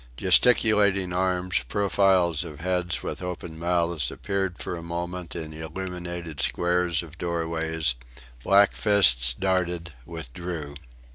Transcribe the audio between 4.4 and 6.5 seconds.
for a moment in the illuminated